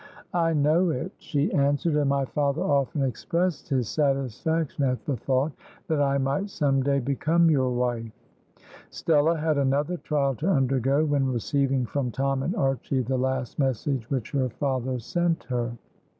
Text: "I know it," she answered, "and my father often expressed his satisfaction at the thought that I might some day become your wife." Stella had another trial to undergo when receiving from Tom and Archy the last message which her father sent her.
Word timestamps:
"I 0.33 0.53
know 0.53 0.89
it," 0.89 1.11
she 1.19 1.53
answered, 1.53 1.95
"and 1.95 2.09
my 2.09 2.25
father 2.25 2.63
often 2.63 3.03
expressed 3.03 3.69
his 3.69 3.87
satisfaction 3.87 4.83
at 4.85 5.05
the 5.05 5.15
thought 5.15 5.51
that 5.89 6.01
I 6.01 6.17
might 6.17 6.49
some 6.49 6.81
day 6.81 6.97
become 6.99 7.51
your 7.51 7.69
wife." 7.69 8.11
Stella 8.89 9.37
had 9.37 9.59
another 9.59 9.97
trial 9.97 10.33
to 10.37 10.49
undergo 10.49 11.05
when 11.05 11.31
receiving 11.31 11.85
from 11.85 12.09
Tom 12.09 12.41
and 12.41 12.55
Archy 12.55 13.01
the 13.03 13.19
last 13.19 13.59
message 13.59 14.09
which 14.09 14.31
her 14.31 14.49
father 14.49 14.97
sent 14.97 15.43
her. 15.43 15.71